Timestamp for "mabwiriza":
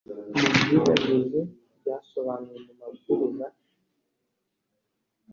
2.79-3.45